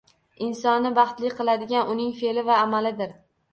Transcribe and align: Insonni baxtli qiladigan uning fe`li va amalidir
Insonni 0.45 0.91
baxtli 1.01 1.31
qiladigan 1.41 1.93
uning 1.97 2.11
fe`li 2.25 2.49
va 2.51 2.59
amalidir 2.65 3.17